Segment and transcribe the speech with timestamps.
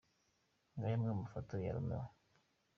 [0.75, 2.05] Ngaya amwe mu mafoto ya Romeo.